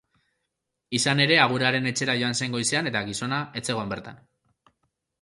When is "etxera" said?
1.93-2.17